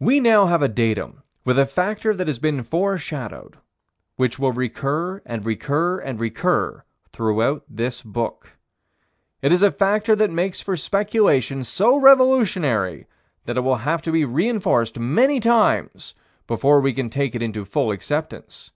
[0.00, 3.58] We now have a datum with a factor that has been foreshadowed;
[4.16, 8.56] which will recur and recur and recur throughout this book.
[9.42, 13.06] It is a factor that makes for speculation so revolutionary
[13.44, 16.14] that it will have to be reinforced many times
[16.46, 18.70] before we can take it into full acceptance.